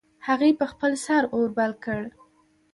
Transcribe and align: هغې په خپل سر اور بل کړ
هغې 0.27 0.51
په 0.59 0.65
خپل 0.71 0.91
سر 1.05 1.23
اور 1.35 1.47
بل 1.57 1.71
کړ 1.83 2.01